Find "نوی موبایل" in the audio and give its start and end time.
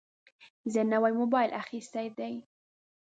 0.93-1.51